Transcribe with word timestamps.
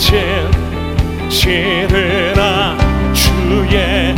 꽃은 0.00 0.50
시들아 1.30 2.78
주의 3.12 4.09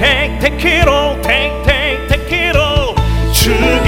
take 0.00 0.40
take 0.40 0.64
it 0.64 0.88
all 0.88 1.14
take 1.20 1.52
take 1.64 2.08
take 2.08 2.32
it 2.32 2.56
all 2.56 2.94
주 3.34 3.79